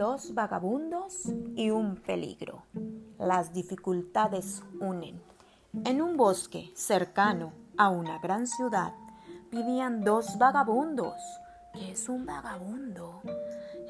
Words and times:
dos 0.00 0.32
vagabundos 0.32 1.30
y 1.56 1.68
un 1.68 1.96
peligro. 1.96 2.62
Las 3.18 3.52
dificultades 3.52 4.62
unen. 4.80 5.20
En 5.84 6.00
un 6.00 6.16
bosque 6.16 6.70
cercano 6.74 7.52
a 7.76 7.90
una 7.90 8.18
gran 8.18 8.46
ciudad 8.46 8.94
vivían 9.52 10.02
dos 10.02 10.38
vagabundos. 10.38 11.20
¿Qué 11.74 11.90
es 11.90 12.08
un 12.08 12.24
vagabundo? 12.24 13.20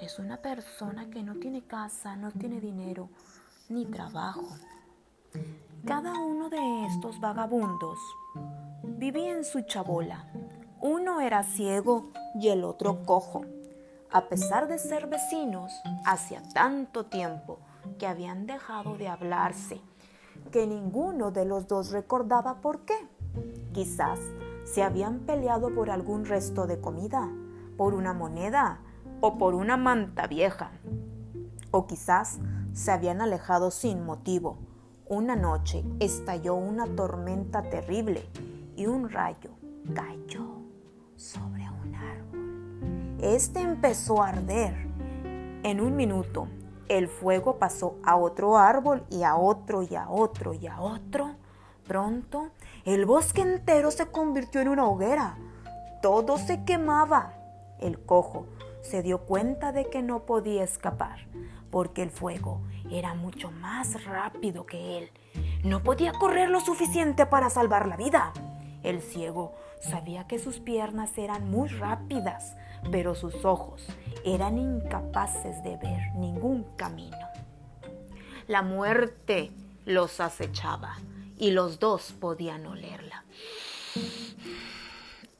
Es 0.02 0.18
una 0.18 0.38
persona 0.38 1.08
que 1.10 1.22
no 1.22 1.36
tiene 1.36 1.62
casa, 1.62 2.16
no 2.16 2.32
tiene 2.32 2.60
dinero 2.60 3.08
ni 3.68 3.86
trabajo. 3.86 4.48
Cada 5.86 6.18
uno 6.18 6.48
de 6.48 6.86
estos 6.86 7.20
vagabundos 7.20 8.00
vivía 8.82 9.30
en 9.30 9.44
su 9.44 9.60
chabola. 9.60 10.26
Uno 10.80 11.20
era 11.20 11.44
ciego 11.44 12.10
y 12.34 12.48
el 12.48 12.64
otro 12.64 13.04
cojo 13.06 13.44
a 14.12 14.28
pesar 14.28 14.66
de 14.66 14.78
ser 14.78 15.06
vecinos, 15.06 15.72
hacía 16.04 16.42
tanto 16.52 17.06
tiempo 17.06 17.60
que 17.98 18.06
habían 18.06 18.46
dejado 18.46 18.96
de 18.96 19.08
hablarse, 19.08 19.80
que 20.50 20.66
ninguno 20.66 21.30
de 21.30 21.44
los 21.44 21.68
dos 21.68 21.90
recordaba 21.92 22.60
por 22.60 22.80
qué. 22.80 22.96
Quizás 23.72 24.18
se 24.64 24.82
habían 24.82 25.20
peleado 25.20 25.72
por 25.74 25.90
algún 25.90 26.24
resto 26.24 26.66
de 26.66 26.80
comida, 26.80 27.28
por 27.76 27.94
una 27.94 28.12
moneda 28.12 28.80
o 29.20 29.38
por 29.38 29.54
una 29.54 29.76
manta 29.76 30.26
vieja. 30.26 30.72
O 31.70 31.86
quizás 31.86 32.40
se 32.72 32.90
habían 32.90 33.20
alejado 33.20 33.70
sin 33.70 34.04
motivo. 34.04 34.58
Una 35.06 35.36
noche 35.36 35.84
estalló 36.00 36.56
una 36.56 36.86
tormenta 36.86 37.62
terrible 37.62 38.24
y 38.76 38.86
un 38.86 39.08
rayo 39.08 39.50
cayó 39.94 40.62
sobre 41.16 41.59
este 43.22 43.60
empezó 43.60 44.22
a 44.22 44.28
arder. 44.28 44.74
En 45.62 45.80
un 45.80 45.96
minuto, 45.96 46.48
el 46.88 47.08
fuego 47.08 47.58
pasó 47.58 47.96
a 48.04 48.16
otro 48.16 48.58
árbol 48.58 49.04
y 49.10 49.22
a 49.22 49.36
otro 49.36 49.82
y 49.82 49.94
a 49.94 50.08
otro 50.08 50.54
y 50.54 50.66
a 50.66 50.80
otro. 50.80 51.36
Pronto, 51.86 52.50
el 52.84 53.04
bosque 53.04 53.42
entero 53.42 53.90
se 53.90 54.06
convirtió 54.06 54.60
en 54.60 54.68
una 54.68 54.86
hoguera. 54.86 55.36
Todo 56.02 56.38
se 56.38 56.64
quemaba. 56.64 57.34
El 57.78 57.98
cojo 57.98 58.46
se 58.82 59.02
dio 59.02 59.20
cuenta 59.26 59.72
de 59.72 59.86
que 59.86 60.02
no 60.02 60.20
podía 60.20 60.64
escapar, 60.64 61.26
porque 61.70 62.02
el 62.02 62.10
fuego 62.10 62.60
era 62.90 63.14
mucho 63.14 63.50
más 63.50 64.04
rápido 64.04 64.66
que 64.66 64.98
él. 64.98 65.10
No 65.62 65.82
podía 65.82 66.12
correr 66.12 66.48
lo 66.48 66.60
suficiente 66.60 67.26
para 67.26 67.50
salvar 67.50 67.86
la 67.86 67.96
vida. 67.96 68.32
El 68.82 69.02
ciego 69.02 69.54
sabía 69.80 70.26
que 70.26 70.38
sus 70.38 70.60
piernas 70.60 71.16
eran 71.18 71.50
muy 71.50 71.68
rápidas, 71.68 72.56
pero 72.90 73.14
sus 73.14 73.44
ojos 73.44 73.86
eran 74.24 74.58
incapaces 74.58 75.62
de 75.62 75.76
ver 75.76 76.14
ningún 76.14 76.64
camino. 76.76 77.16
La 78.46 78.62
muerte 78.62 79.50
los 79.86 80.20
acechaba 80.20 80.96
y 81.38 81.50
los 81.50 81.78
dos 81.78 82.12
podían 82.12 82.66
olerla. 82.66 83.24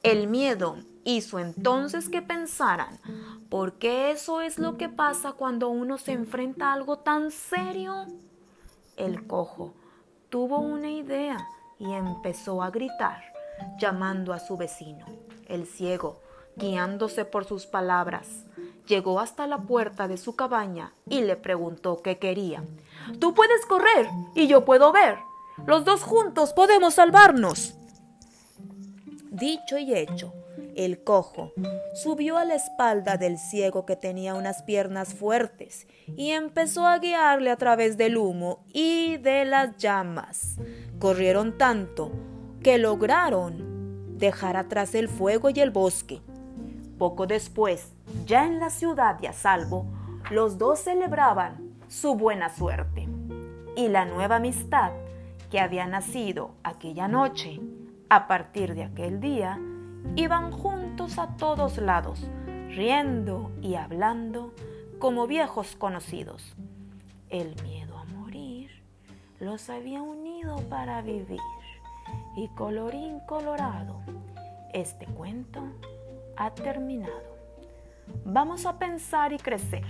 El 0.03 0.27
miedo 0.27 0.77
hizo 1.03 1.39
entonces 1.39 2.09
que 2.09 2.21
pensaran, 2.21 2.99
¿por 3.49 3.73
qué 3.73 4.11
eso 4.11 4.41
es 4.41 4.57
lo 4.57 4.77
que 4.77 4.89
pasa 4.89 5.33
cuando 5.33 5.69
uno 5.69 5.97
se 5.97 6.13
enfrenta 6.13 6.69
a 6.69 6.73
algo 6.73 6.99
tan 6.99 7.31
serio? 7.31 8.05
El 8.97 9.27
cojo 9.27 9.73
tuvo 10.29 10.59
una 10.59 10.89
idea 10.89 11.37
y 11.79 11.91
empezó 11.91 12.63
a 12.63 12.71
gritar, 12.71 13.30
llamando 13.77 14.33
a 14.33 14.39
su 14.39 14.57
vecino. 14.57 15.05
El 15.47 15.65
ciego 15.65 16.21
guiándose 16.55 17.25
por 17.25 17.45
sus 17.45 17.65
palabras. 17.65 18.45
Llegó 18.87 19.19
hasta 19.19 19.47
la 19.47 19.59
puerta 19.59 20.07
de 20.07 20.17
su 20.17 20.35
cabaña 20.35 20.93
y 21.07 21.21
le 21.21 21.35
preguntó 21.35 22.01
qué 22.01 22.17
quería. 22.17 22.63
Tú 23.19 23.33
puedes 23.33 23.65
correr 23.65 24.07
y 24.35 24.47
yo 24.47 24.65
puedo 24.65 24.91
ver. 24.91 25.17
Los 25.65 25.85
dos 25.85 26.03
juntos 26.03 26.53
podemos 26.53 26.95
salvarnos. 26.95 27.75
Dicho 29.29 29.77
y 29.77 29.93
hecho, 29.93 30.33
el 30.75 31.03
cojo 31.03 31.53
subió 31.93 32.37
a 32.37 32.45
la 32.45 32.55
espalda 32.55 33.17
del 33.17 33.37
ciego 33.37 33.85
que 33.85 33.95
tenía 33.95 34.33
unas 34.35 34.63
piernas 34.63 35.13
fuertes 35.13 35.87
y 36.07 36.31
empezó 36.31 36.85
a 36.85 36.99
guiarle 36.99 37.51
a 37.51 37.55
través 37.55 37.97
del 37.97 38.17
humo 38.17 38.63
y 38.73 39.17
de 39.17 39.45
las 39.45 39.77
llamas. 39.77 40.57
Corrieron 40.99 41.57
tanto 41.57 42.11
que 42.63 42.77
lograron 42.77 44.17
dejar 44.17 44.55
atrás 44.55 44.93
el 44.93 45.09
fuego 45.09 45.49
y 45.49 45.59
el 45.59 45.71
bosque. 45.71 46.21
Poco 46.99 47.25
después, 47.25 47.91
ya 48.25 48.45
en 48.45 48.59
la 48.59 48.69
ciudad 48.69 49.17
y 49.21 49.25
a 49.25 49.33
salvo, 49.33 49.85
los 50.29 50.59
dos 50.59 50.79
celebraban 50.79 51.71
su 51.87 52.15
buena 52.15 52.49
suerte 52.49 53.07
y 53.75 53.87
la 53.87 54.05
nueva 54.05 54.35
amistad 54.35 54.91
que 55.49 55.59
había 55.59 55.87
nacido 55.87 56.51
aquella 56.63 57.07
noche. 57.07 57.59
A 58.09 58.27
partir 58.27 58.75
de 58.75 58.83
aquel 58.83 59.19
día, 59.19 59.59
iban 60.15 60.51
juntos 60.51 61.17
a 61.17 61.35
todos 61.37 61.77
lados, 61.77 62.29
riendo 62.69 63.51
y 63.61 63.75
hablando 63.75 64.53
como 64.99 65.25
viejos 65.25 65.75
conocidos. 65.75 66.55
El 67.29 67.55
miedo 67.63 67.97
a 67.97 68.05
morir 68.05 68.69
los 69.39 69.69
había 69.69 70.01
unido 70.01 70.57
para 70.69 71.01
vivir. 71.01 71.39
Y 72.35 72.47
colorín 72.49 73.19
colorado, 73.21 73.99
este 74.73 75.05
cuento 75.05 75.61
ha 76.37 76.53
terminado. 76.53 77.35
Vamos 78.23 78.65
a 78.65 78.79
pensar 78.79 79.33
y 79.33 79.37
crecer, 79.37 79.85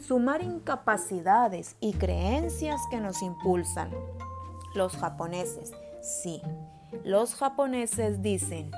sumar 0.00 0.42
incapacidades 0.42 1.76
y 1.80 1.92
creencias 1.94 2.80
que 2.88 3.00
nos 3.00 3.20
impulsan. 3.20 3.90
Los 4.76 4.96
japoneses, 4.96 5.72
sí, 6.02 6.40
los 7.04 7.34
japoneses 7.34 8.22
dicen, 8.22 8.70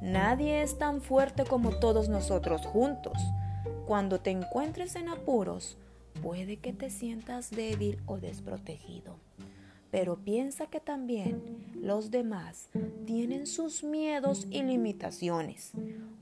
nadie 0.00 0.62
es 0.62 0.78
tan 0.78 1.00
fuerte 1.00 1.44
como 1.44 1.70
todos 1.80 2.08
nosotros 2.08 2.64
juntos. 2.66 3.18
Cuando 3.84 4.20
te 4.20 4.30
encuentres 4.30 4.94
en 4.94 5.08
apuros, 5.08 5.76
puede 6.22 6.58
que 6.58 6.72
te 6.72 6.90
sientas 6.90 7.50
débil 7.50 8.00
o 8.06 8.18
desprotegido 8.18 9.16
pero 9.90 10.16
piensa 10.16 10.66
que 10.66 10.80
también 10.80 11.42
los 11.74 12.10
demás 12.10 12.68
tienen 13.06 13.46
sus 13.46 13.82
miedos 13.82 14.46
y 14.50 14.62
limitaciones. 14.62 15.72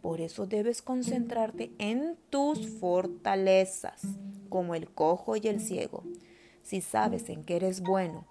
Por 0.03 0.21
eso 0.21 0.47
debes 0.47 0.83
concentrarte 0.83 1.73
en 1.79 2.17
tus 2.31 2.69
fortalezas, 2.79 4.03
como 4.49 4.75
el 4.75 4.89
cojo 4.89 5.37
y 5.37 5.49
el 5.49 5.61
ciego. 5.61 6.05
Si 6.63 6.81
sabes 6.81 7.29
en 7.29 7.45
qué 7.45 7.57
eres 7.57 7.81
bueno 7.81 8.27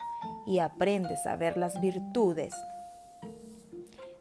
y 0.47 0.59
aprendes 0.59 1.25
a 1.25 1.35
ver 1.35 1.57
las 1.57 1.81
virtudes 1.81 2.53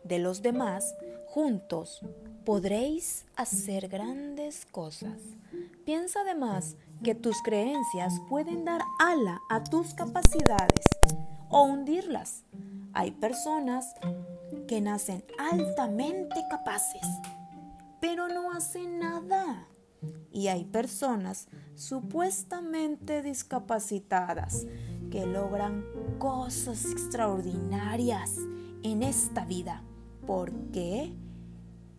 de 0.03 0.19
los 0.19 0.43
demás, 0.43 0.95
juntos 1.27 2.03
podréis 2.45 3.25
hacer 3.37 3.89
grandes 3.89 4.67
cosas. 4.67 5.19
Piensa 5.85 6.21
además 6.21 6.77
que 7.03 7.15
tus 7.15 7.41
creencias 7.43 8.21
pueden 8.29 8.65
dar 8.65 8.83
ala 8.99 9.41
a 9.51 9.65
tus 9.65 9.95
capacidades 9.95 10.85
o 11.49 11.63
hundirlas. 11.63 12.45
Hay 12.93 13.11
personas 13.11 13.95
que 14.69 14.81
nacen 14.81 15.25
altamente 15.39 16.37
capaces, 16.51 17.07
pero 18.01 18.29
no 18.29 18.53
hacen 18.53 18.99
nada. 18.99 19.67
Y 20.31 20.49
hay 20.49 20.65
personas 20.65 21.49
supuestamente 21.75 23.23
discapacitadas 23.23 24.67
que 25.11 25.27
logran 25.27 25.85
cosas 26.19 26.85
extraordinarias 26.85 28.37
en 28.83 29.03
esta 29.03 29.45
vida. 29.45 29.83
porque 30.27 31.13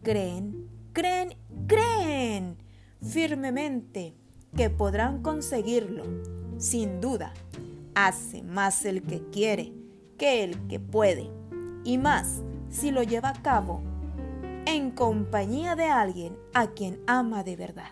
Creen, 0.05 0.69
creen, 0.93 1.35
creen 1.65 2.57
firmemente 3.01 4.13
que 4.55 4.69
podrán 4.69 5.23
conseguirlo. 5.23 6.03
Sin 6.59 7.01
duda, 7.01 7.33
hace 7.95 8.43
más 8.43 8.85
el 8.85 9.01
que 9.01 9.27
quiere 9.31 9.73
que 10.19 10.43
el 10.43 10.67
que 10.67 10.79
puede, 10.79 11.31
y 11.83 11.97
más 11.97 12.43
si 12.69 12.91
lo 12.91 13.01
lleva 13.01 13.29
a 13.29 13.41
cabo 13.41 13.81
en 14.67 14.91
compañía 14.91 15.75
de 15.75 15.85
alguien 15.85 16.37
a 16.53 16.67
quien 16.67 17.01
ama 17.07 17.43
de 17.43 17.55
verdad. 17.55 17.89